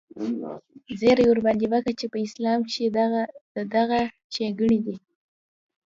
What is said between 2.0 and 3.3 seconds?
په اسلام کښې دغه